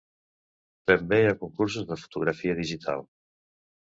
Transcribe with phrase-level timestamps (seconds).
[0.91, 3.05] També hi ha concursos de fotografia digital.